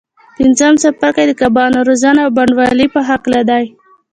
پنځم 0.37 0.73
څپرکی 0.81 1.25
د 1.27 1.31
کبانو 1.41 1.79
روزنه 1.87 2.19
او 2.25 2.29
بڼوالۍ 2.37 2.87
په 2.95 3.01
هکله 3.09 3.41
دی. 3.49 3.65